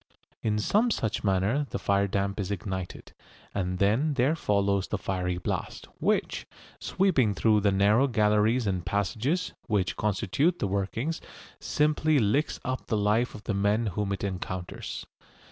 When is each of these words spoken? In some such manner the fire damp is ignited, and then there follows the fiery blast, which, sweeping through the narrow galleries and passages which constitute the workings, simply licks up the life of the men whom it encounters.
In 0.41 0.57
some 0.57 0.89
such 0.89 1.23
manner 1.23 1.67
the 1.69 1.77
fire 1.77 2.07
damp 2.07 2.39
is 2.39 2.49
ignited, 2.49 3.11
and 3.53 3.77
then 3.77 4.15
there 4.15 4.35
follows 4.35 4.87
the 4.87 4.97
fiery 4.97 5.37
blast, 5.37 5.87
which, 5.99 6.47
sweeping 6.79 7.35
through 7.35 7.59
the 7.61 7.71
narrow 7.71 8.07
galleries 8.07 8.65
and 8.65 8.83
passages 8.83 9.53
which 9.67 9.95
constitute 9.97 10.57
the 10.57 10.65
workings, 10.65 11.21
simply 11.59 12.17
licks 12.17 12.59
up 12.65 12.87
the 12.87 12.97
life 12.97 13.35
of 13.35 13.43
the 13.43 13.53
men 13.53 13.85
whom 13.93 14.11
it 14.11 14.23
encounters. 14.23 15.05